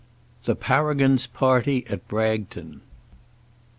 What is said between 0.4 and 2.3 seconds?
THE PARAGON'S PARTY AT